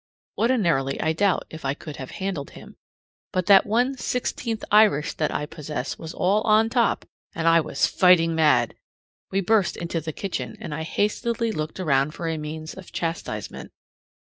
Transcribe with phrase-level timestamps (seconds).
[0.35, 2.75] Ordinarily I doubt if I could have handled him,
[3.31, 7.85] but that one sixteenth Irish that I possess was all on top, and I was
[7.85, 8.73] fighting mad.
[9.29, 13.73] We burst into the kitchen, and I hastily looked about for a means of chastisement.